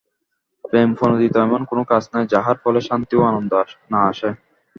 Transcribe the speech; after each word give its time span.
প্রেম-প্রণোদিত 0.65 1.35
এমন 1.37 1.61
কোন 1.69 1.79
কাজ 1.83 2.03
নাই, 2.13 2.23
যাহার 2.33 2.57
ফলে 2.63 2.79
শান্তি 2.81 3.13
ও 3.17 3.23
আনন্দ 3.23 3.51
না 3.91 3.99
আসে। 4.11 4.29